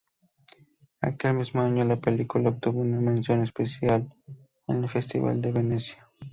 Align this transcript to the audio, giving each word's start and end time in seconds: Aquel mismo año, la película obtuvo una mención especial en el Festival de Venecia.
Aquel 1.01 1.35
mismo 1.35 1.61
año, 1.61 1.85
la 1.85 2.01
película 2.01 2.49
obtuvo 2.49 2.79
una 2.81 2.99
mención 2.99 3.43
especial 3.43 4.11
en 4.67 4.83
el 4.83 4.89
Festival 4.89 5.41
de 5.43 5.51
Venecia. 5.51 6.09